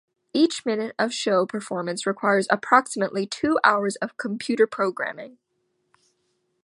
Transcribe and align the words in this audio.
Each 0.33 0.65
minute 0.65 0.95
of 0.97 1.13
show 1.13 1.45
performance 1.45 2.07
requires 2.07 2.47
approximately 2.49 3.27
two 3.27 3.59
hours 3.63 3.97
of 3.97 4.17
computer 4.17 4.65
programming. 4.65 5.37